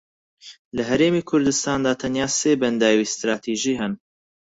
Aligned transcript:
لە 0.75 0.83
هەرێمی 0.89 1.27
کوردستاندا 1.29 1.93
تەنیا 2.01 2.27
سێ 2.39 2.51
بەنداوی 2.61 3.09
ستراتیژی 3.13 3.79
هەن 3.81 3.93